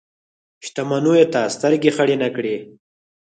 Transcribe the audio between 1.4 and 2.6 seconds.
سترګې خړې نه کړي.